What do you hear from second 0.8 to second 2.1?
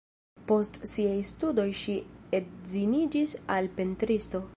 siaj studoj ŝi